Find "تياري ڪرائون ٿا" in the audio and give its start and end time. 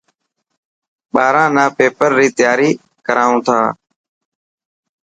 2.37-3.59